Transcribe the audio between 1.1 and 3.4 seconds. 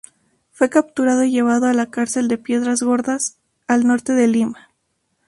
y llevado a la cárcel de Piedras Gordas,